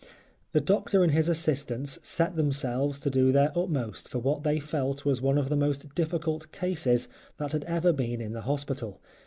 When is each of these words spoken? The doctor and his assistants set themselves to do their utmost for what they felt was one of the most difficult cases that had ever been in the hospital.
The 0.53 0.61
doctor 0.61 1.03
and 1.03 1.11
his 1.11 1.29
assistants 1.29 1.99
set 2.01 2.35
themselves 2.35 2.99
to 3.01 3.11
do 3.11 3.31
their 3.31 3.51
utmost 3.55 4.09
for 4.09 4.17
what 4.17 4.41
they 4.43 4.59
felt 4.59 5.05
was 5.05 5.21
one 5.21 5.37
of 5.37 5.49
the 5.49 5.55
most 5.55 5.93
difficult 5.93 6.51
cases 6.51 7.07
that 7.37 7.51
had 7.51 7.65
ever 7.65 7.93
been 7.93 8.19
in 8.19 8.33
the 8.33 8.41
hospital. 8.41 8.99